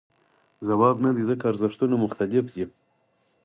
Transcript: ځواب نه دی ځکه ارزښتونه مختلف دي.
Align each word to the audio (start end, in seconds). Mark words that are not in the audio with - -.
ځواب 0.67 0.95
نه 1.05 1.11
دی 1.15 1.23
ځکه 1.29 1.43
ارزښتونه 1.51 1.95
مختلف 2.05 2.45
دي. 2.53 2.65